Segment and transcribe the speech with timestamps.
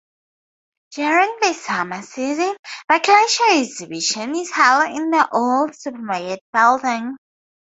[0.95, 2.55] During the summer season,
[2.89, 7.17] the Glacier Exhibition is held in the old supermarket building.